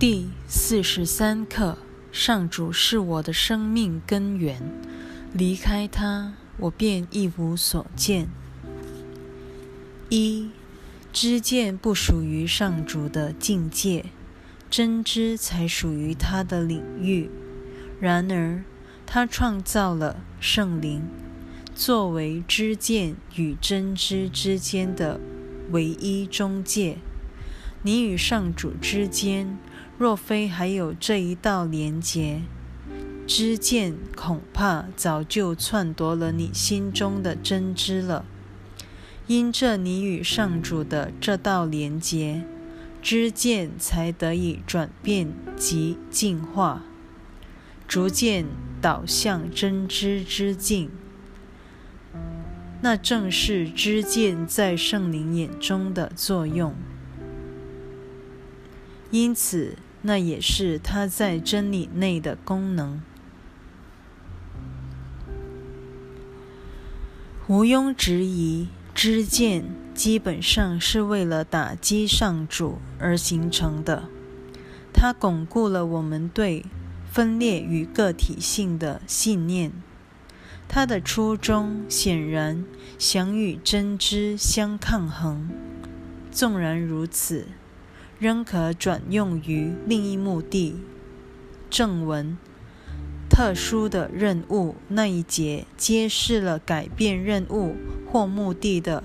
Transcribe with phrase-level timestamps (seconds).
[0.00, 1.76] 第四十三课：
[2.10, 4.58] 上主是我的生命根源，
[5.34, 8.26] 离开他，我便一无所见。
[10.08, 10.48] 一，
[11.12, 14.06] 知见不属于上主的境界，
[14.70, 17.28] 真知才属于他的领域。
[18.00, 18.64] 然而，
[19.04, 21.02] 他创造了圣灵，
[21.74, 25.20] 作为知见与真知之间的
[25.72, 26.96] 唯一中介。
[27.82, 29.58] 你与上主之间，
[30.00, 32.40] 若非还有这一道连结，
[33.26, 38.24] 知见恐怕早就篡夺了你心中的真知了。
[39.26, 42.46] 因这你与上主的这道连结，
[43.02, 46.82] 知见才得以转变及进化，
[47.86, 48.46] 逐渐
[48.80, 50.88] 导向真知之境。
[52.80, 56.74] 那正是知见在圣灵眼中的作用。
[59.10, 63.02] 因此，那也是它在真理内的功能。
[67.46, 74.04] 毋庸置疑，知见基本上是为了打击上主而形成的。
[74.92, 76.64] 它巩固了我们对
[77.10, 79.72] 分裂与个体性的信念。
[80.68, 82.64] 它的初衷显然
[82.96, 85.50] 想与真知相抗衡。
[86.30, 87.48] 纵然如此。
[88.20, 90.76] 仍可转用于另一目的。
[91.70, 92.36] 正文
[93.30, 97.76] 特殊的任务那一节揭示了改变任务
[98.06, 99.04] 或目的的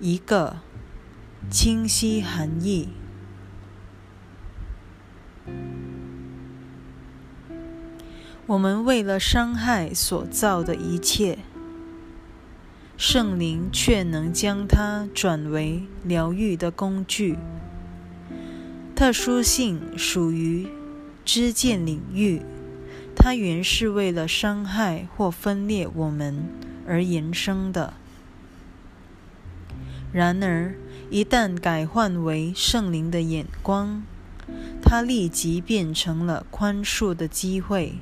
[0.00, 0.56] 一个
[1.50, 2.88] 清晰含义。
[8.46, 11.38] 我们为了伤害所造的一切，
[12.96, 17.38] 圣灵却能将它转为疗愈的工具。
[18.96, 20.68] 特殊性属于
[21.24, 22.40] 知见领域，
[23.16, 26.44] 它原是为了伤害或分裂我们
[26.86, 27.94] 而延伸的。
[30.12, 30.74] 然而，
[31.10, 34.04] 一旦改换为圣灵的眼光，
[34.80, 37.94] 它立即变成了宽恕的机会。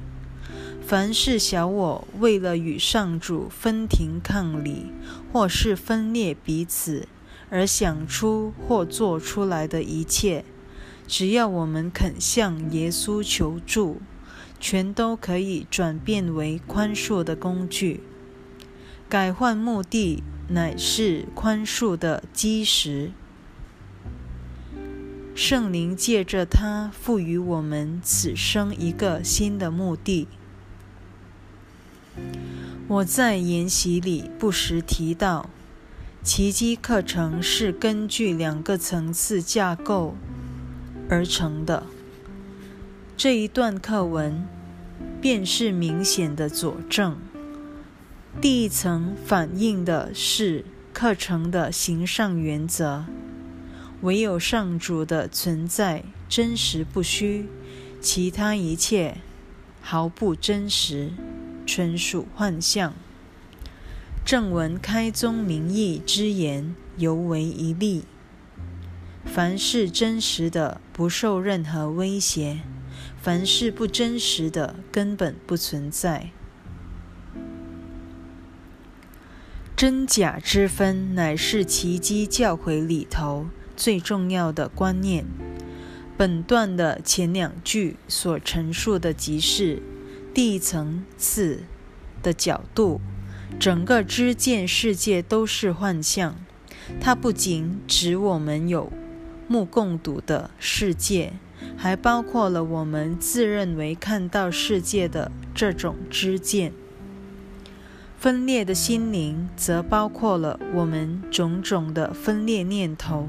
[0.86, 4.92] 凡是小我为了与上主分庭抗礼，
[5.32, 7.08] 或是分裂彼此
[7.48, 10.44] 而想出或做出来的一切，
[11.12, 14.00] 只要我们肯向耶稣求助，
[14.58, 18.00] 全都可以转变为宽恕的工具。
[19.10, 23.10] 改换目的乃是宽恕的基石。
[25.34, 30.26] 圣灵借着它赋予我们此生一个新的目的。
[32.88, 35.50] 我在研习里不时提到，
[36.22, 40.16] 奇迹课程是根据两个层次架构。
[41.08, 41.86] 而成的
[43.16, 44.46] 这一段课文，
[45.20, 47.16] 便是明显的佐证。
[48.40, 53.04] 第一层反映的是课程的形上原则：
[54.00, 57.46] 唯有上主的存在真实不虚，
[58.00, 59.18] 其他一切
[59.80, 61.10] 毫不真实，
[61.66, 62.94] 纯属幻象。
[64.24, 68.04] 正文开宗明义之言，尤为一例。
[69.24, 72.58] 凡是真实的，不受任何威胁；
[73.20, 76.30] 凡是不真实的，根本不存在。
[79.74, 85.24] 真假之分，乃是奇迹教诲里头最重要的观念。
[86.16, 89.82] 本段的前两句所陈述的，即是
[90.34, 91.64] 第一层次
[92.22, 93.00] 的角度，
[93.58, 96.36] 整个知见世界都是幻象。
[97.00, 98.92] 它不仅指我们有。
[99.48, 101.32] 目共睹的世界，
[101.76, 106.72] 还包括了我们自认为看到世界的这种知见。
[108.18, 113.28] 分裂的心灵，则包括了我们种种的分裂念头，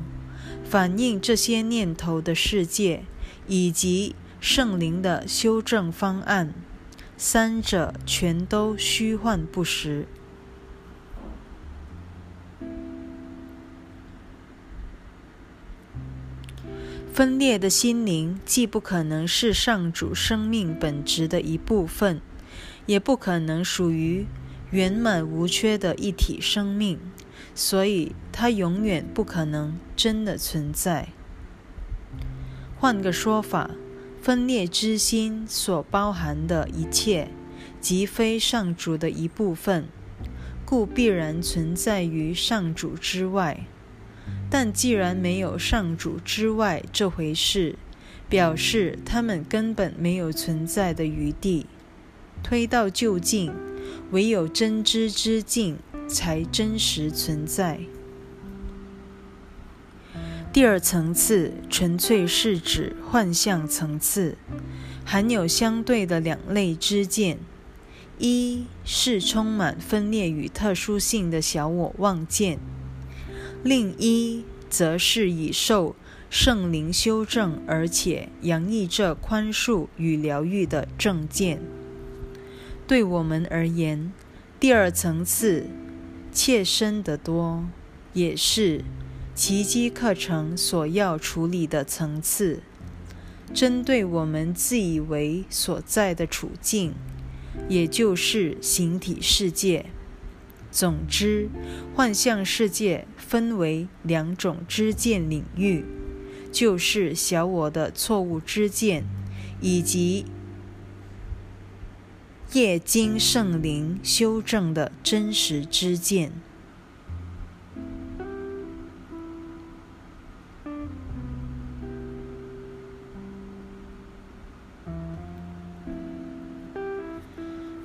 [0.64, 3.04] 反映这些念头的世界，
[3.48, 6.54] 以及圣灵的修正方案。
[7.18, 10.08] 三者全都虚幻不实。
[17.14, 22.20] 分裂的心灵既不可能是上主生命本质的一部分，
[22.88, 24.26] 也不可能属于
[24.72, 27.00] 圆满无缺的一体生命，
[27.54, 31.10] 所以它永远不可能真的存在。
[32.80, 33.70] 换个说法，
[34.20, 37.28] 分裂之心所包含的一切，
[37.80, 39.86] 即非上主的一部分，
[40.66, 43.68] 故必然存在于上主之外。
[44.54, 47.76] 但既然没有上主之外这回事，
[48.30, 51.66] 表示他们根本没有存在的余地。
[52.44, 53.52] 推到就近，
[54.12, 57.80] 唯有真知之境才真实存在。
[60.54, 64.38] 第二层次纯粹是指幻象层次，
[65.04, 67.40] 含有相对的两类之见：
[68.20, 72.60] 一是充满分裂与特殊性的小我妄见；
[73.64, 75.96] 另一则是已受
[76.30, 81.62] 圣灵修正，而且洋溢着宽恕与疗愈的正见。
[82.86, 84.12] 对我们而言，
[84.60, 85.68] 第二层次
[86.34, 87.66] 切身得多，
[88.12, 88.84] 也是
[89.34, 92.62] 奇迹课程所要处理的层次。
[93.54, 96.94] 针对我们自以为所在的处境，
[97.70, 99.86] 也就是形体世界。
[100.72, 101.50] 总之，
[101.96, 105.84] 幻象世界分为两种知见领域，
[106.52, 109.06] 就是小我的错误知见，
[109.60, 110.26] 以及。
[112.52, 116.32] 业经圣灵修正的真实之见。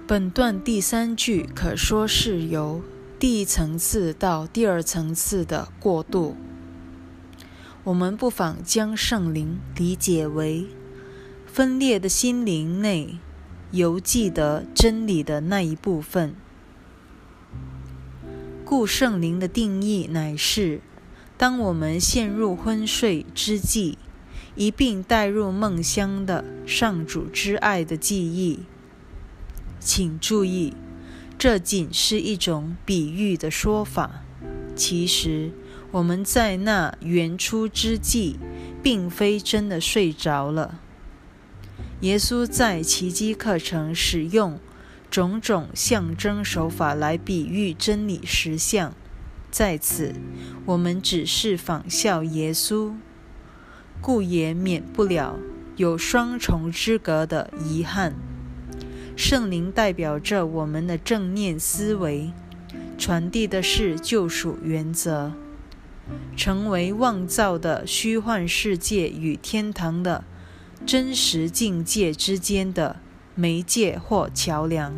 [0.06, 2.82] 本段第三句可说是由
[3.18, 6.36] 第一层次到第二层次的过渡。
[7.82, 10.66] 我们不妨将圣灵理解为
[11.46, 13.18] 分裂的心灵内。
[13.70, 16.34] 犹记得真理的那一部分。
[18.64, 20.80] 故圣灵的定义乃是：
[21.36, 23.98] 当我们陷入昏睡之际，
[24.54, 28.60] 一并带入梦乡的上主之爱的记忆。
[29.78, 30.72] 请注意，
[31.38, 34.24] 这仅是一种比喻的说法。
[34.74, 35.52] 其实，
[35.92, 38.36] 我们在那原初之际，
[38.82, 40.80] 并非真的睡着了。
[42.00, 44.58] 耶稣在奇迹课程使用
[45.10, 48.92] 种种象征手法来比喻真理实相，
[49.48, 50.14] 在此
[50.66, 52.94] 我们只是仿效耶稣，
[54.00, 55.38] 故也免不了
[55.76, 58.14] 有双重之隔的遗憾。
[59.18, 62.30] 圣灵代表着我们的正念思维，
[62.96, 65.32] 传递的是救赎原则，
[66.36, 70.22] 成为妄造的虚幻世界与天堂的。
[70.86, 73.00] 真实境界之间的
[73.34, 74.94] 媒介或桥梁，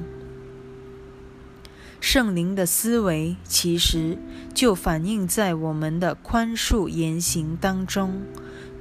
[1.98, 4.18] 圣灵的思维其实
[4.52, 8.20] 就反映在我们的宽恕言行当中。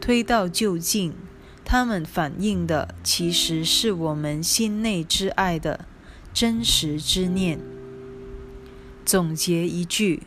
[0.01, 1.13] 推到就近，
[1.71, 5.85] 他们反映的其实是我们心内之爱的
[6.33, 7.59] 真实之念。
[9.05, 10.23] 总结一句：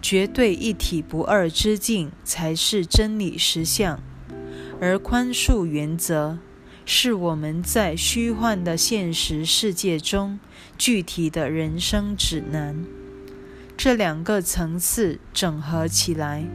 [0.00, 4.00] 绝对一体不二之境才是真理实相。
[4.80, 6.38] 而宽恕原则
[6.86, 10.40] 是我们在虚幻的现实世界中
[10.78, 12.86] 具体的人生指南。
[13.76, 16.46] 这两个层次整合起来，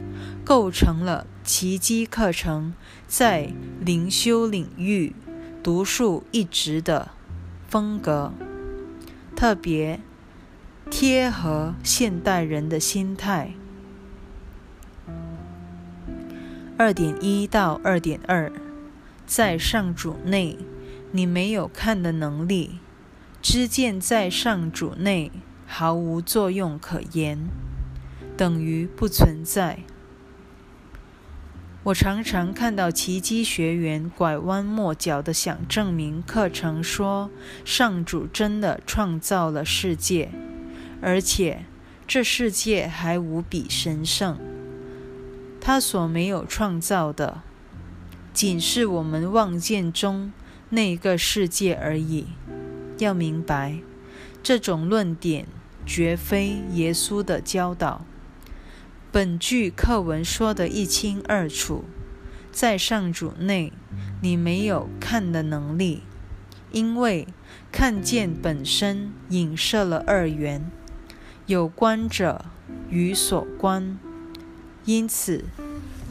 [0.44, 2.74] 构成了奇迹课程
[3.08, 5.12] 在灵修领域
[5.64, 7.10] 独树一帜的
[7.66, 8.32] 风格，
[9.34, 9.98] 特别
[10.88, 13.54] 贴合现代人的心态。
[16.78, 18.52] 二点一到二点二，
[19.26, 20.56] 在上主内，
[21.10, 22.78] 你没有看的能力；
[23.42, 25.32] 知见在上主内
[25.66, 27.48] 毫无作用可言，
[28.36, 29.80] 等于不存在。
[31.82, 37.30] 我常常看到奇迹学员拐弯抹角的想证明课程说，
[37.64, 40.30] 上主真的创造了世界，
[41.00, 41.64] 而且
[42.06, 44.38] 这世界还无比神圣。
[45.58, 47.40] 他所没有创造的，
[48.34, 50.34] 仅是我们望见中
[50.68, 52.26] 那个世界而已。
[52.98, 53.78] 要明白，
[54.42, 55.46] 这种论点
[55.86, 58.04] 绝非耶稣的教导。
[59.12, 61.82] 本句课文说得一清二楚：
[62.52, 63.72] 在上主内，
[64.22, 66.04] 你没有看的能力，
[66.70, 67.26] 因为
[67.72, 70.70] 看见本身影射了二元，
[71.46, 72.44] 有观者
[72.88, 73.98] 与所观。
[74.84, 75.44] 因此，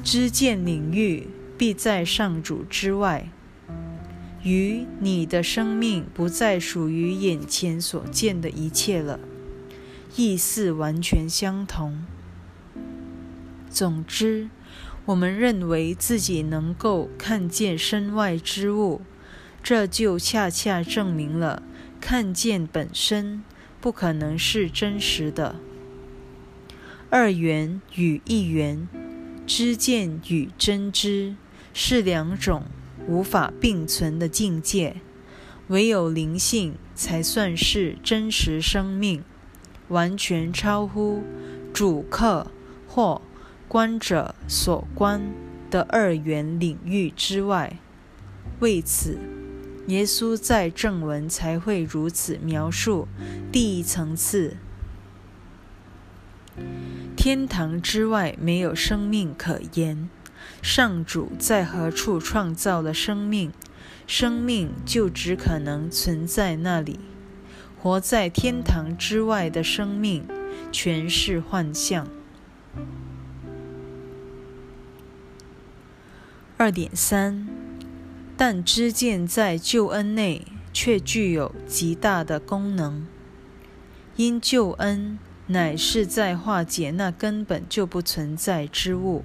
[0.03, 3.29] 知见领域必在上主之外，
[4.44, 9.18] 与你的生命不再属于眼前所见的一切了，
[10.18, 12.06] 意思完全相同。
[13.70, 14.50] 总之，
[15.06, 19.02] 我们认为自己能够看见身外之物，
[19.64, 21.64] 这就恰恰证明了
[22.02, 23.44] 看见本身
[23.80, 25.56] 不可能是真实的。
[27.10, 28.88] 二元与一元，
[29.48, 31.36] 知见与真知
[31.74, 32.66] 是两种
[33.08, 34.98] 无法并存的境界。
[35.70, 39.24] 唯有灵性才算是真实生命，
[39.88, 41.24] 完全超乎
[41.72, 42.52] 主客
[42.88, 43.22] 或
[43.70, 45.22] 观者所观
[45.70, 47.78] 的二元领域之外。
[48.60, 49.20] 为此，
[49.86, 53.08] 耶稣在正文才会如此描述
[53.52, 54.58] 第一层次：
[57.16, 60.10] 天堂之外没有生命可言。
[60.64, 63.52] 上主在何处创造了生命？
[64.08, 67.00] 生命就只可能存在那里，
[67.80, 70.26] 活在天堂之外的生命
[70.72, 72.08] 全是幻象。
[76.62, 77.48] 二点三，
[78.36, 83.08] 但知见在救恩内却具有极大的功能，
[84.18, 89.24] 因救恩乃是在化解那根本就不存在之物。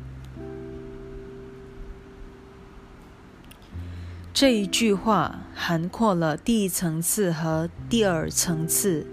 [4.33, 9.09] 这一句话涵括了第一层次和第二层次，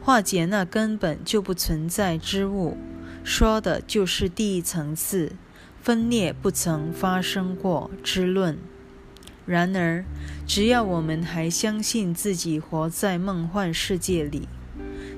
[0.00, 2.76] 化解那根本就不存在之物，
[3.24, 5.32] 说的就是第一层次。
[5.82, 8.58] 分裂不曾发生过之论。
[9.46, 10.04] 然而，
[10.46, 14.46] 只要我们还相信自己活在梦幻世界里，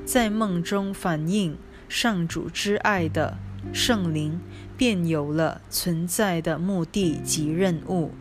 [0.06, 3.36] 在梦中反映上主之爱的
[3.72, 4.40] 圣灵，
[4.76, 8.12] 便有了存在的目的及任务。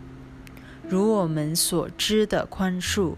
[0.89, 3.15] 如我们所知的宽恕，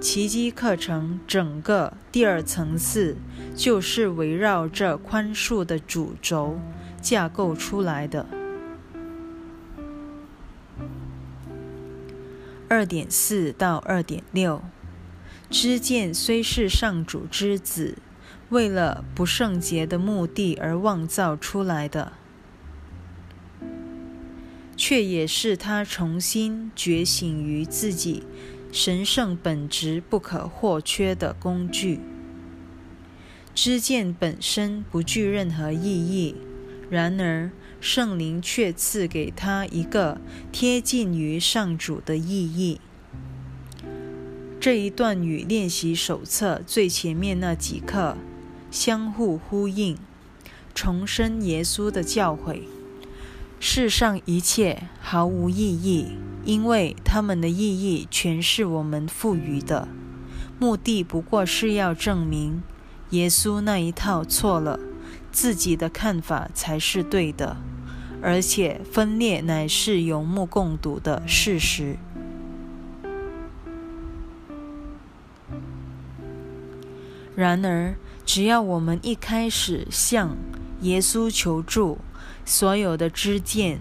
[0.00, 3.16] 奇迹课程整个第二层次
[3.56, 6.60] 就是围绕着宽恕的主轴
[7.00, 8.26] 架构出来的。
[12.68, 14.62] 二点四到二点六，
[15.50, 17.98] 知见虽是上主之子，
[18.50, 22.12] 为了不圣洁的目的而妄造出来的。
[24.76, 28.22] 却也是他重新觉醒于自己
[28.72, 32.00] 神圣本质不可或缺的工具。
[33.54, 36.34] 知见本身不具任何意义，
[36.90, 40.20] 然而圣灵却赐给他一个
[40.52, 42.80] 贴近于上主的意义。
[44.60, 48.18] 这一段与练习手册最前面那几课
[48.70, 49.96] 相互呼应，
[50.74, 52.62] 重申耶稣的教诲。
[53.58, 56.08] 世上一切毫无意义，
[56.44, 59.86] 因为他们的意义全是我们赋予的。
[60.58, 62.62] 目的不过是要证明
[63.10, 64.80] 耶稣那一套错了，
[65.32, 67.56] 自己的看法才是对的，
[68.22, 71.96] 而且分裂乃是有目共睹的事实。
[77.36, 77.94] 然而，
[78.26, 80.36] 只要我们一开始向
[80.82, 81.98] 耶稣求助，
[82.44, 83.80] 所有的知见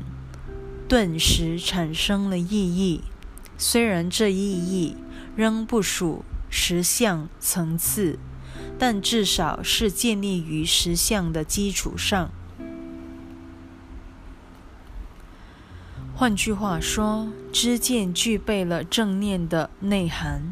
[0.87, 3.01] 顿时产生了意义，
[3.57, 4.95] 虽然这意义
[5.35, 8.17] 仍不属实相层次，
[8.79, 12.31] 但至少是建立于实相的基础上。
[16.15, 20.51] 换句话说，知见具备了正念的内涵，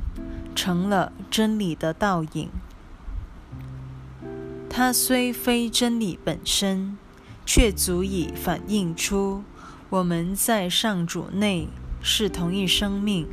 [0.53, 2.49] 成了真理的倒影。
[4.69, 6.97] 它虽非真理本身。
[7.49, 9.41] 却足以反映出
[9.89, 11.69] 我们在上主内
[12.01, 13.25] 是同一生命，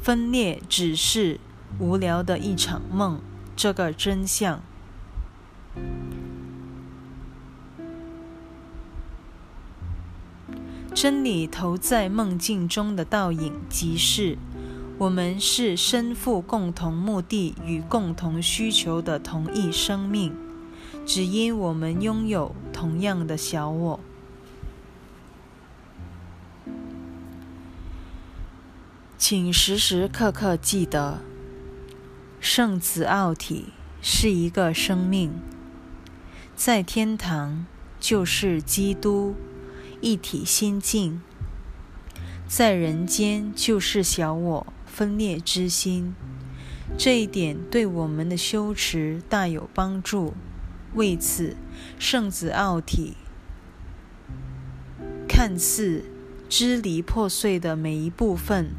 [0.00, 1.38] 分裂只是
[1.78, 3.20] 无聊的一场梦
[3.56, 4.60] 这个真相。
[10.94, 14.36] 真理投在梦境中的倒影，即是
[14.98, 20.36] 我们是身负共同目的与共同需求的同一生命。
[21.04, 23.98] 只因我们拥有同样的小我，
[29.18, 31.18] 请时时刻刻记得，
[32.42, 33.66] 圣子奥体
[34.00, 35.32] 是一个生命，
[36.56, 37.66] 在天堂
[38.00, 39.36] 就是基督
[40.00, 41.22] 一体心境，
[42.48, 46.16] 在人间就是小我分裂之心。
[46.98, 50.34] 这一点对我们的修持大有帮助。
[50.94, 51.56] 为此，
[51.96, 53.16] 圣子奥体
[55.28, 56.06] 看似
[56.48, 58.74] 支离破碎的每一部分，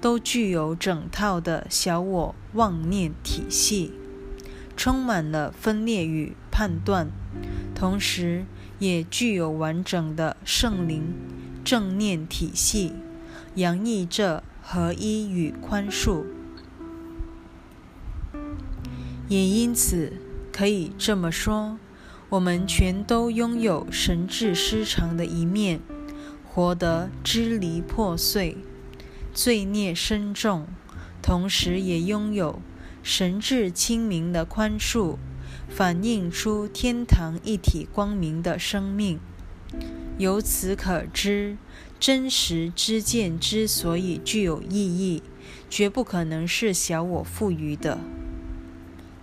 [0.00, 3.92] 都具有整套的小我妄念体系，
[4.76, 7.08] 充满了分裂与判断，
[7.74, 8.44] 同时
[8.78, 11.14] 也具有完整的圣灵
[11.64, 12.92] 正念体系，
[13.54, 16.24] 洋溢着合一与宽恕，
[19.28, 20.12] 也因此。
[20.52, 21.76] 可以这么说，
[22.30, 25.80] 我们全都拥有神智失常的一面，
[26.46, 28.56] 活得支离破碎，
[29.36, 30.66] 罪孽深重，
[31.20, 32.62] 同时也拥有
[33.02, 35.18] 神智清明的宽恕，
[35.68, 39.20] 反映出天堂一体光明的生命。
[40.16, 41.58] 由此可知，
[42.00, 45.22] 真实之见之所以具有意义，
[45.68, 47.98] 绝不可能是小我赋予的。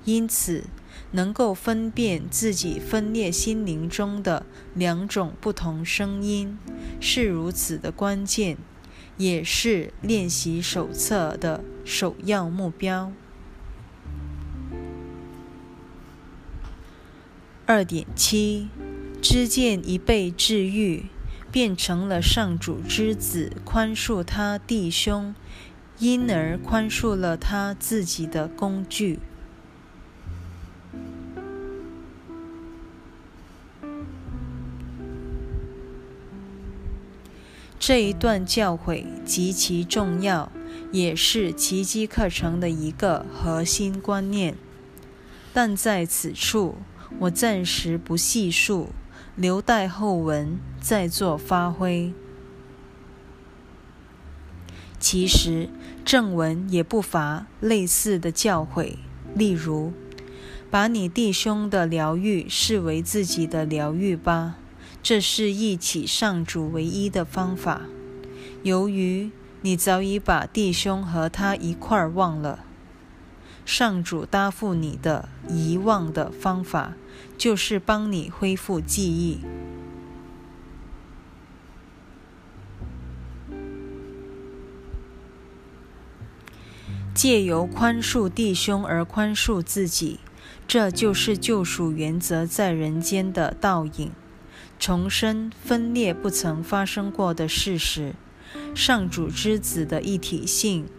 [0.06, 0.66] 因此，
[1.14, 6.60] 能够分辨自己分裂心灵中的两种不同声音，
[7.00, 8.58] 是如此的关键，
[9.18, 13.12] 也是练习手册的首要目标。
[17.66, 18.70] 二点七。
[19.22, 21.06] 知见一被治愈，
[21.50, 25.34] 变成了上主之子，宽恕他弟兄，
[25.98, 29.20] 因而宽恕了他自己的工具。
[37.86, 40.50] 这一段教诲极其重要，
[40.94, 44.56] 也是奇迹课程的一个核心观念。
[45.52, 46.78] 但在此处，
[47.20, 48.92] 我暂时不细述。
[49.36, 52.14] 留待后文再做发挥。
[54.98, 55.68] 其实
[56.06, 58.96] 正文也不乏类似的教诲，
[59.36, 59.92] 例如：
[60.72, 64.56] 把你弟兄的疗愈视为自己的疗愈吧，
[65.04, 67.82] 这是一起上主唯一的方法。
[68.64, 69.30] 由于
[69.62, 72.66] 你早已把弟兄和他一块儿忘了，
[73.66, 76.94] 上主答复你的遗忘的方法。
[77.38, 79.40] 就是帮你恢复记忆，
[87.14, 90.20] 借由宽恕弟兄而宽恕自己，
[90.68, 94.12] 这就是救赎原则在人间的倒影，
[94.86, 98.16] 重申分裂不曾发生过的事实。
[98.76, 100.90] 上主之子的一体性，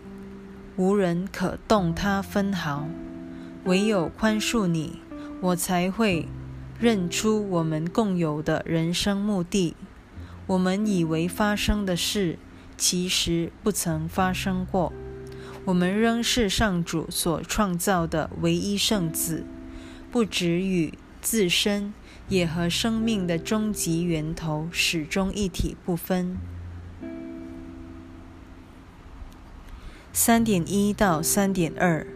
[0.76, 2.88] 无人可动它分毫，
[3.64, 5.00] 唯有宽恕你。
[5.42, 6.26] 我才会
[6.80, 9.76] 认出我们共有的人生目的。
[10.46, 12.38] 我们以为发生的事，
[12.78, 14.94] 其实不曾发生过。
[15.66, 19.44] 我们仍是上主所创造的唯一圣子，
[20.10, 21.92] 不止与自身，
[22.28, 26.36] 也和生命的终极源头始终一体不分。
[30.12, 32.06] 三点一到三点二，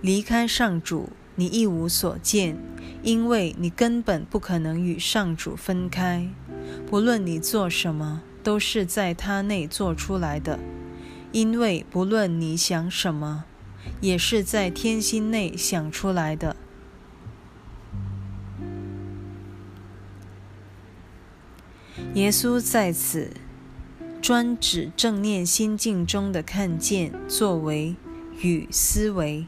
[0.00, 1.10] 离开上主。
[1.38, 2.56] 你一无所见，
[3.02, 6.30] 因为你根本不可能与上主分开。
[6.86, 10.58] 不论你做什么，都是在他内做出来的。
[11.32, 13.44] 因为不论你想什么，
[14.00, 16.56] 也是在天心内想出来的。
[22.16, 23.30] 耶稣在此
[24.22, 27.94] 专指正念心境中的看见，作为
[28.40, 29.44] 与思维。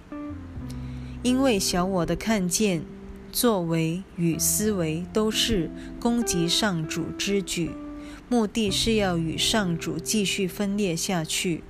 [1.22, 2.82] 因为小我的看见、
[3.32, 7.70] 作为与思维都是攻击上主之举，
[8.28, 11.64] 目的是要与上主继续分裂下去。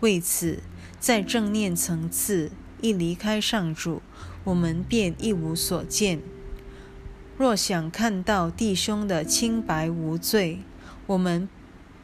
[0.00, 0.58] 为此，
[0.98, 2.50] 在正念层次
[2.80, 4.02] 一离开上主，
[4.42, 6.20] 我们便一无所见。
[7.42, 10.60] 若想看到弟兄的清白无罪，
[11.08, 11.48] 我们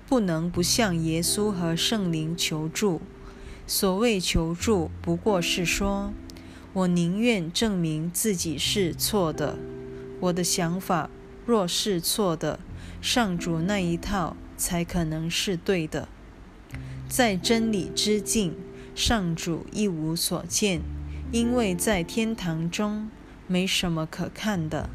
[0.09, 3.01] 不能不向耶稣和圣灵求助。
[3.65, 6.13] 所谓求助，不过是说。
[6.73, 9.57] 我宁愿证明自己是错的。
[10.19, 11.09] 我的想法
[11.47, 12.59] 若是错的，
[13.01, 16.09] 上主那一套才可能是对的。
[17.09, 18.57] 在真理之境，
[18.97, 20.81] 上主一无所见，
[21.31, 23.09] 因为在天堂中
[23.47, 24.91] 没什么可看的；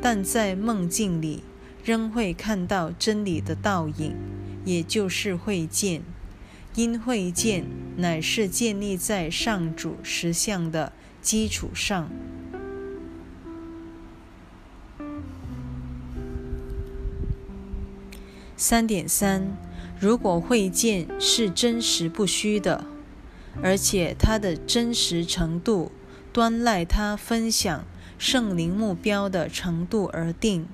[0.00, 1.42] 但在梦境里，
[1.82, 4.14] 仍会看到真理的倒影，
[4.64, 6.02] 也就是会见。
[6.74, 7.64] 因会见
[7.96, 10.92] 乃是建立在上主实相的。
[11.22, 12.10] 基础上，
[18.58, 19.56] 三点三，
[19.98, 22.84] 如果会见是真实不虚的，
[23.62, 25.90] 而且它的真实程度
[26.30, 27.86] 端赖他分享
[28.18, 30.66] 圣灵目标的程度而定，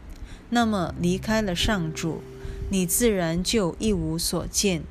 [0.50, 2.22] 那么离开了上主，
[2.70, 4.83] 你自然就一无所见。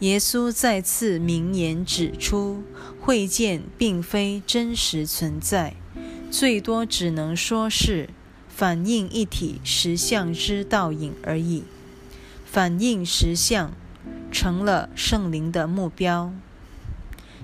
[0.00, 2.62] 耶稣再次明言指出，
[3.00, 5.74] 会见并非真实存在，
[6.30, 8.10] 最多只能说是
[8.48, 11.64] 反映一体实相之倒影而已。
[12.44, 13.72] 反映实相
[14.30, 16.32] 成了圣灵的目标，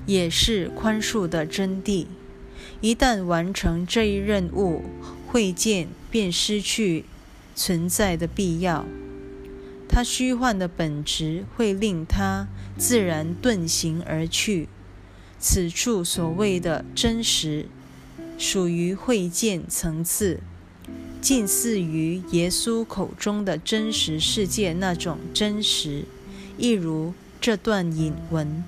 [0.07, 2.07] 也是宽恕的真谛。
[2.81, 4.83] 一旦完成这一任务，
[5.27, 7.05] 会见便失去
[7.55, 8.87] 存在的必要。
[9.89, 12.47] 它虚幻的本质会令它
[12.79, 14.69] 自然遁形而去。
[15.39, 17.67] 此处所谓的真实，
[18.39, 20.41] 属于会见层次，
[21.21, 26.05] 近似于耶稣口中的真实世界那种真实。
[26.57, 28.63] 一如这段引文。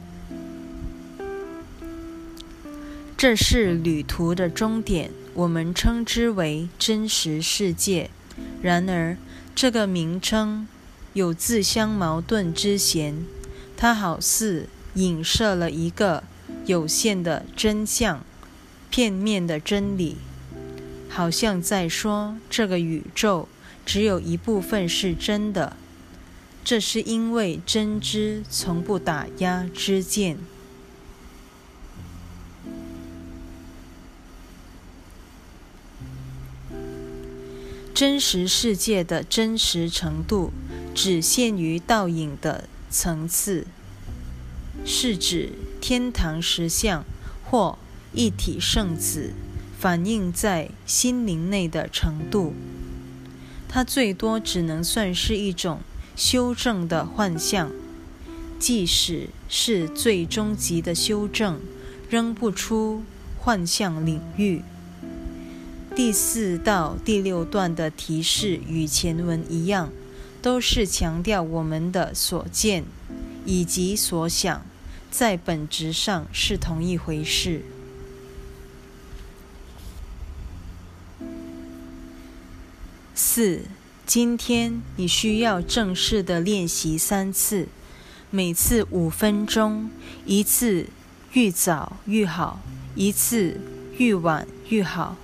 [3.23, 8.11] 这是旅途的终点，我们称之为真实世界。
[8.61, 9.17] 然而，
[9.55, 10.67] 这个名称
[11.13, 13.25] 有自相矛盾之嫌。
[13.77, 16.25] 它好似影射了一个
[16.67, 18.25] 有限的真相、
[18.91, 20.17] 片面的真理，
[21.09, 23.49] 好像在说这个宇宙
[23.87, 25.77] 只有一部分是真的。
[26.65, 30.39] 这是因为真知从不打压知见。
[37.95, 40.51] 真实世界的真实程度
[40.95, 43.67] 只限于倒影的层次，
[44.85, 45.51] 是指
[45.81, 47.05] 天堂实相
[47.45, 47.79] 或
[48.15, 49.33] 一体圣子
[49.79, 52.55] 反映在心灵内的程度。
[53.69, 55.81] 它最多只能算是一种
[56.17, 57.71] 修正的幻象，
[58.59, 61.61] 即使是最终极的修正，
[62.09, 63.03] 仍不出
[63.39, 64.63] 幻象领域。
[65.95, 69.93] 第四到第六段的提示与前文一样，
[70.41, 72.85] 都是强调我们的所见
[73.45, 74.65] 以及所想，
[75.11, 77.63] 在本质上是同一回事。
[83.15, 83.61] 四，
[84.07, 87.69] 今天你需要正式的练习三次，
[88.31, 89.91] 每次五分钟，
[90.25, 90.87] 一次
[91.35, 92.61] 愈早愈好，
[92.95, 93.61] 一次
[93.99, 95.17] 愈晚愈好。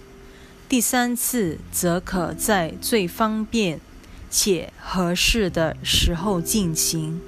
[0.69, 3.81] 第三次则可在最方便
[4.29, 7.23] 且合适的时候进行，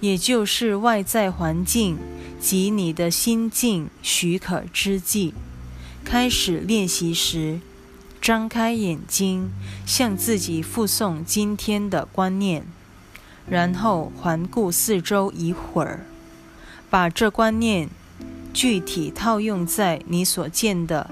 [0.00, 1.98] 也就是外在环境
[2.40, 5.34] 及你的心境许可之际。
[6.02, 7.60] 开始练习时，
[8.22, 9.50] 张开眼睛，
[9.84, 12.64] 向自己复诵今天的观念，
[13.46, 16.06] 然后环顾四周一会儿，
[16.88, 17.90] 把这观念
[18.54, 21.10] 具体套用在你所见的。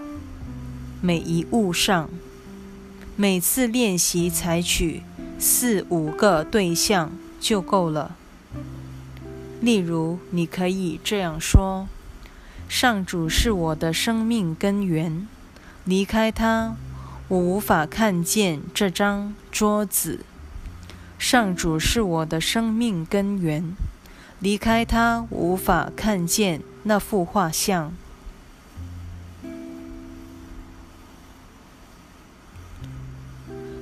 [1.06, 2.10] 每一物上，
[3.14, 5.04] 每次练习采取
[5.38, 8.16] 四五个对象就够了。
[9.60, 11.86] 例如，你可以这样说
[12.68, 15.28] ：“上主是我的生命根源，
[15.84, 16.74] 离开他，
[17.28, 20.24] 我无法看见这张桌子。
[21.20, 23.76] 上主是我的生命根源，
[24.40, 27.92] 离开他，无法看见那幅画像。”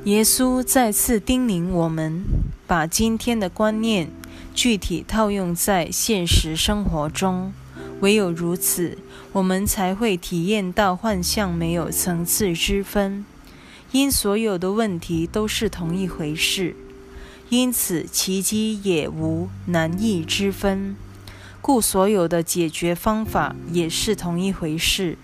[0.04, 2.24] 耶稣再次叮咛我们，
[2.66, 4.10] 把今天的观念
[4.54, 7.54] 具体套用在现实生活中。
[8.00, 8.98] 唯有如此，
[9.32, 13.24] 我们才会体验到幻象没有层次之分，
[13.92, 16.76] 因所有的问题都是同一回事。
[17.48, 20.96] 因此，奇迹也无难易之分，
[21.62, 25.16] 故所有的解决方法也是同一回事。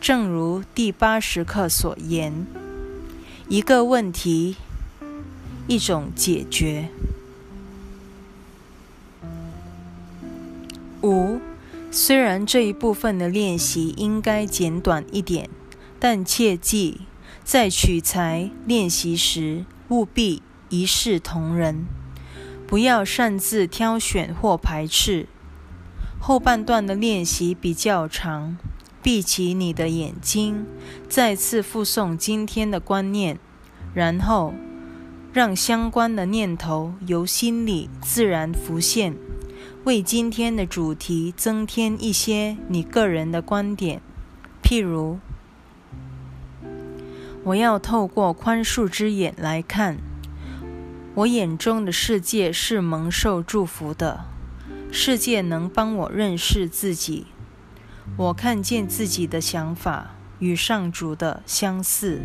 [0.00, 2.44] 正如第八十课所言。
[3.50, 4.56] 一个问题，
[5.66, 6.90] 一种解决。
[11.02, 11.40] 五，
[11.90, 15.48] 虽然这一部分的练习应该简短一点，
[15.98, 17.00] 但切记
[17.42, 21.86] 在取材练习时务必一视同仁，
[22.66, 25.26] 不要擅自挑选或排斥。
[26.20, 28.58] 后半段的练习比较长。
[29.02, 30.66] 闭起你的眼睛，
[31.08, 33.38] 再次复诵今天的观念，
[33.94, 34.54] 然后
[35.32, 39.14] 让相关的念头由心里自然浮现，
[39.84, 44.02] 为今天的主题增添一些你个人的观点。
[44.62, 45.18] 譬如，
[47.44, 49.98] 我要透过宽恕之眼来看，
[51.14, 54.24] 我眼中的世界是蒙受祝福的，
[54.90, 57.28] 世界能帮我认识自己。
[58.16, 62.20] 我看见自己的想法与上主的相似，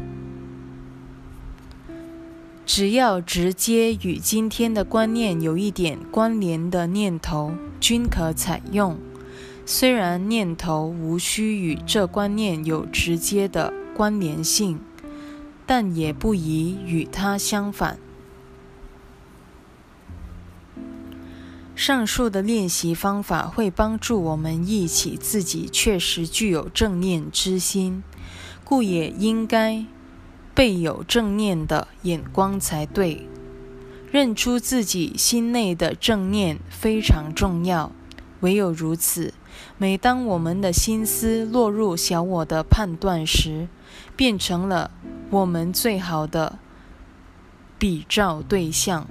[2.65, 8.97] 只要直接与今天的观念有一点关联的念头均可采用。
[9.65, 14.79] 虽然念头无需与这观念有直接的关联性，
[15.65, 17.97] 但也不宜与它相反。
[21.75, 28.03] 上述的练习方法会帮助我们忆起自己确实具有正念之心，
[28.63, 29.85] 故也应该
[30.53, 33.27] 备有正念的眼光才对。
[34.11, 37.91] 认出自己心内的正念非常重要。
[38.41, 39.33] 唯有如此，
[39.77, 43.67] 每当我们的心思落入小我的判断时，
[44.15, 44.91] 变成了
[45.31, 46.59] 我们最好的
[47.79, 49.07] 比照对象。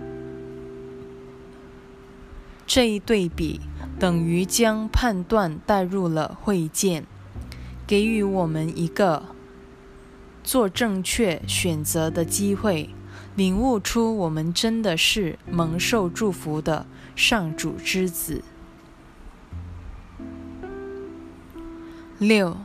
[2.74, 3.60] 这一对比
[4.00, 7.04] 等于将判断带入了会见，
[7.86, 9.24] 给予我们一个
[10.42, 12.88] 做正确选择的机会。
[13.36, 18.42] 领悟出，我们真的是蒙受祝福的上主之子。
[22.16, 22.56] 六，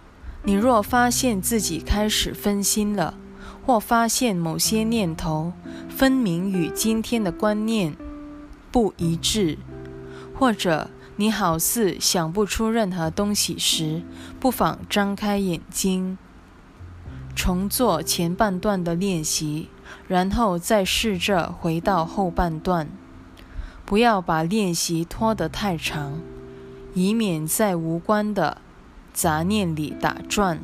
[0.44, 3.18] 你若发现自己开始分心了，
[3.66, 5.52] 或发现某些念头
[5.90, 7.98] 分明与今天的观念
[8.72, 9.58] 不一致，
[10.38, 14.04] 或者你好似想不出任何东西时，
[14.40, 16.18] 不妨张开眼睛，
[17.36, 19.70] 重做前半段的练习。
[20.10, 22.90] 然后再试着回到后半段，
[23.86, 26.20] 不要把练习拖得太长，
[26.94, 28.58] 以免在无关的
[29.14, 30.60] 杂念里打转。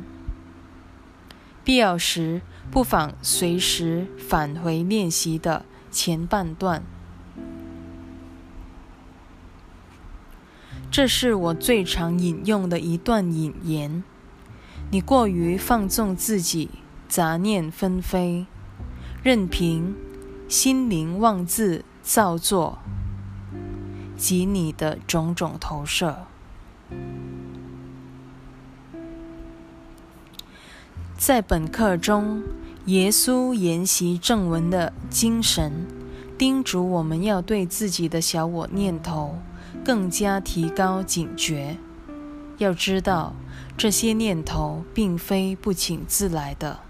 [1.64, 6.82] 必要时，不妨随时返回练习的前半段。
[10.96, 14.04] 这是我最常引用的一段引言。
[14.92, 16.70] 你过于放纵自己，
[17.08, 18.46] 杂念纷飞。
[19.20, 19.96] 任凭
[20.48, 22.78] 心灵妄自造作
[24.16, 26.28] 及你的种种投射，
[31.18, 32.44] 在本课中，
[32.84, 35.88] 耶稣研习正文的精神，
[36.38, 39.38] 叮嘱我们要对自己的小我念头
[39.84, 41.76] 更加提高警觉。
[42.58, 43.34] 要知道，
[43.76, 46.80] 这些念头并非不请自来的。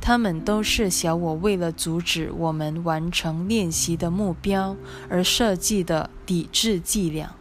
[0.00, 4.76] 他们都是小我为了阻止我们完成练习的目标
[5.08, 7.36] 而设计的抵制伎俩。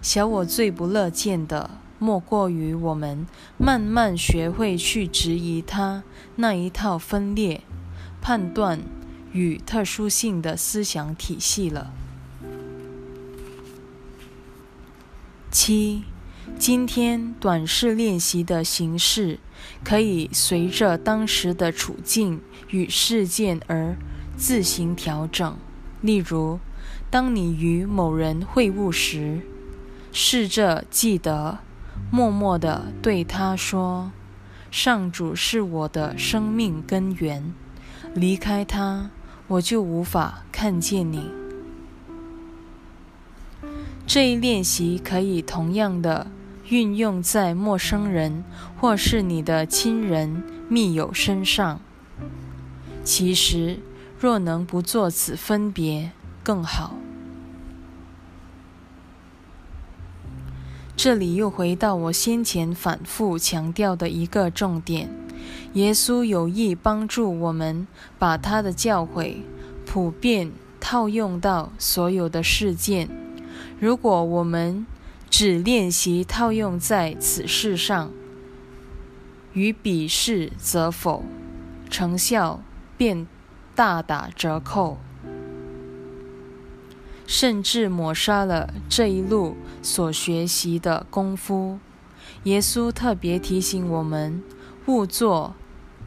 [0.00, 3.26] 小我最不乐见的，莫过于我们
[3.58, 6.04] 慢慢学会去质疑他
[6.36, 7.62] 那一套分裂、
[8.20, 8.80] 判断
[9.32, 11.92] 与特殊性的思想体系了。
[15.52, 16.02] 七。
[16.58, 19.38] 今天短视练习的形式
[19.84, 23.96] 可以随着当时的处境与事件而
[24.36, 25.56] 自行调整。
[26.00, 26.58] 例如，
[27.10, 29.42] 当你与某人会晤时，
[30.10, 31.58] 试着记得
[32.10, 34.10] 默默地对他说
[34.72, 37.52] ：“上主是我的生命根源，
[38.14, 39.10] 离开他，
[39.46, 41.30] 我就无法看见你。”
[44.14, 46.26] 这一练习可以同样的
[46.68, 48.44] 运用在陌生人
[48.78, 51.80] 或是你的亲人密友身上。
[53.02, 53.78] 其实，
[54.20, 56.10] 若能不做此分别，
[56.42, 56.94] 更好。
[60.94, 65.08] 这里又回到我先前反复强调的一个重点：
[65.72, 67.86] 耶稣有意帮助我们
[68.18, 69.36] 把他的教诲
[69.86, 73.21] 普遍套用到所有的事件。
[73.82, 74.86] 如果我们
[75.28, 78.12] 只练习套用在此事上，
[79.54, 81.24] 与彼事则否，
[81.90, 82.62] 成效
[82.96, 83.26] 便
[83.74, 84.98] 大打折扣，
[87.26, 91.80] 甚至抹杀了这一路所学习的功夫。
[92.44, 94.40] 耶稣特别提醒我们，
[94.86, 95.56] 勿做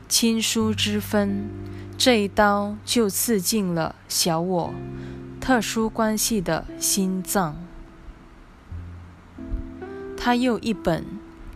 [0.08, 1.50] 亲疏之分，
[1.98, 4.74] 这一刀就刺进了小我
[5.42, 7.65] 特殊关系的心脏。
[10.26, 11.06] 他又一本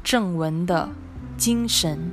[0.03, 0.91] 正文的
[1.35, 2.11] 精神，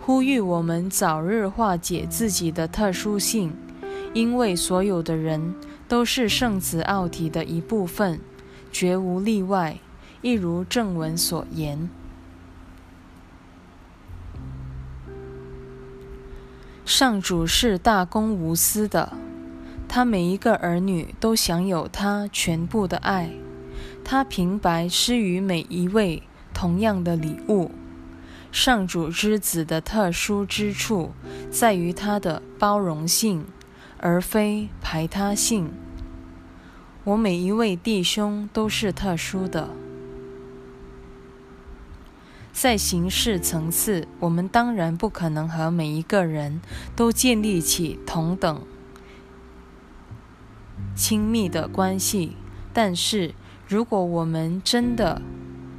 [0.00, 3.52] 呼吁我们早日化解自己的特殊性，
[4.12, 5.54] 因为所有的人
[5.86, 8.18] 都是圣子奥体的一部分，
[8.72, 9.78] 绝无例外。
[10.22, 11.88] 一如正文所言，
[16.84, 19.12] 上主是大公无私的，
[19.86, 23.30] 他每一个儿女都享有他全部的爱。
[24.10, 27.70] 他平白施予每一位同样的礼物。
[28.50, 31.12] 上主之子的特殊之处
[31.48, 33.46] 在于他的包容性，
[33.98, 35.70] 而非排他性。
[37.04, 39.68] 我每一位弟兄都是特殊的。
[42.52, 46.60] 在形式层次，我们当然不可能和每一个人
[46.96, 48.60] 都建立起同等
[50.96, 52.36] 亲密的关系，
[52.72, 53.36] 但是。
[53.70, 55.22] 如果我们真的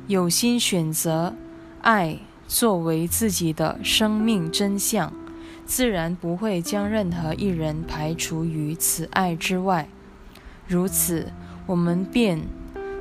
[0.08, 1.36] 有心选择
[1.82, 5.12] 爱作为自己的生命真相，
[5.66, 9.90] 自然不会将任何一人排除于此爱之外。
[10.66, 11.34] 如此，
[11.66, 12.40] 我们便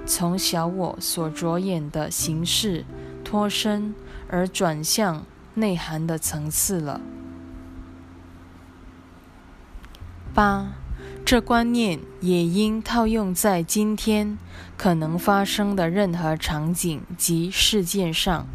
[0.05, 2.85] 从小我所着眼的形式
[3.23, 3.95] 脱身，
[4.29, 5.25] 而转向
[5.55, 7.01] 内涵的层次了。
[10.35, 10.73] 八，
[11.31, 14.37] 这观念也应套用在今天
[14.77, 18.49] 可能发生的任何场景及事件上。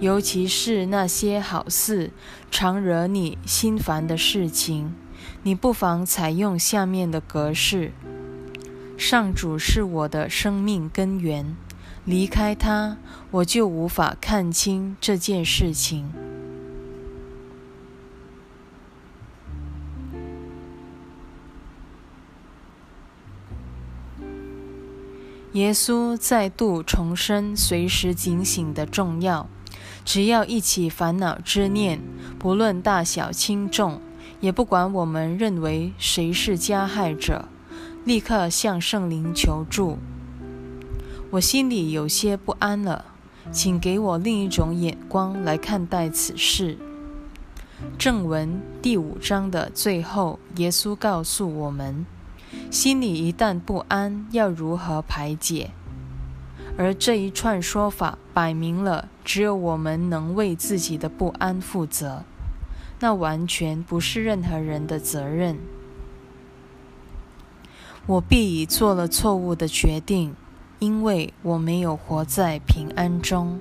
[0.00, 2.10] 尤其是那些好似
[2.50, 4.96] 常惹你心烦的事情，
[5.44, 7.92] 你不妨采用下面的格式：
[8.96, 11.54] 上主是我的生命根源，
[12.04, 12.96] 离开他，
[13.30, 16.12] 我就无法看清这件事情。
[25.58, 29.48] 耶稣再度重申随时警醒的重要。
[30.04, 32.00] 只要一起烦恼之念，
[32.38, 34.00] 不论大小轻重，
[34.40, 37.48] 也不管我们认为谁是加害者，
[38.04, 39.98] 立刻向圣灵求助。
[41.30, 43.06] 我心里有些不安了，
[43.50, 46.78] 请给我另一种眼光来看待此事。
[47.98, 52.06] 正文第五章的最后，耶稣告诉我们：
[52.70, 55.70] 心里一旦不安，要如何排解？
[56.76, 62.24] 而这一串说法摆明了，只有我们能为自己的不安负责，
[63.00, 65.58] 那完全不是任何人的责任。
[68.06, 70.34] 我必已做了错误的决定，
[70.78, 73.58] 因为我没有活在平安中。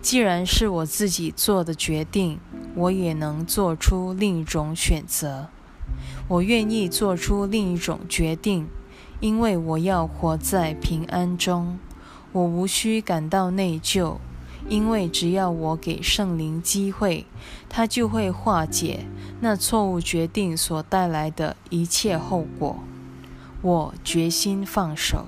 [0.00, 2.40] 既然是我自己做的决定，
[2.74, 5.48] 我也能做出另一种选择。
[6.28, 8.68] 我愿意做出另一种决定，
[9.20, 11.78] 因为我要活在平安中。
[12.32, 14.18] 我无需感到内疚，
[14.68, 17.26] 因为只要我给圣灵机会，
[17.68, 19.06] 他就会化解
[19.40, 22.78] 那错误决定所带来的一切后果。
[23.62, 25.26] 我决心放手，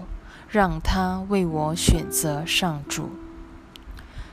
[0.49, 3.11] 让他为我选择上主。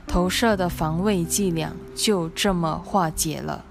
[0.06, 3.66] 投射的防卫伎俩就这么化解了。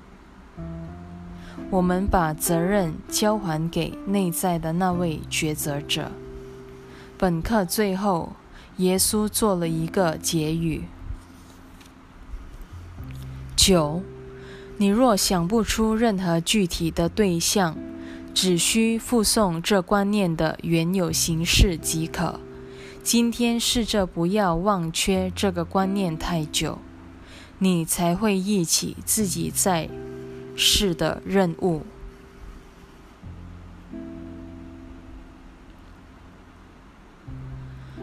[1.70, 6.12] 我们把责任交还给内在的那位抉择者。
[7.16, 8.33] 本课最后。
[8.78, 10.85] 耶稣做了一个结语：
[13.57, 14.02] 九，
[14.76, 17.76] 你若想不出任何具体的对象，
[18.33, 22.38] 只需附送这观念的原有形式即可。
[23.02, 26.78] 今天试着不要忘却这个观念太久，
[27.59, 29.90] 你才会忆起自己在
[30.59, 31.83] 是的任务。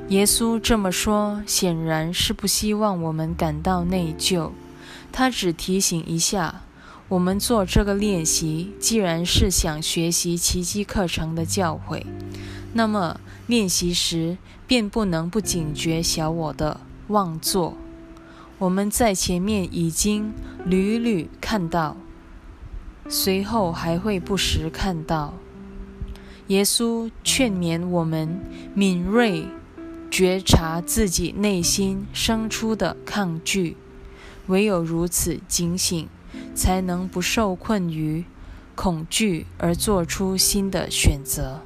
[0.10, 4.52] 耶稣这么说，显然是不希望我们感到内疚。
[5.12, 6.62] 他只提醒一下
[7.08, 8.74] 我们做这个练习。
[8.80, 12.06] 既然是想学习奇迹课程的教诲，
[12.74, 14.38] 那么练习时
[14.68, 17.76] 便不能不警觉小我的妄作。
[18.60, 20.32] 我们在前面已经
[20.65, 21.98] 屡屡看到，
[23.08, 25.34] 随后还会不时看到。
[26.48, 28.39] 耶稣劝勉我们
[28.74, 29.48] 敏锐。
[30.12, 33.76] 觉察自己内心生出的抗拒，
[34.48, 36.08] 唯有如此警醒，
[36.54, 38.24] 才能不受困于
[38.76, 41.64] 恐惧而做出新的选择。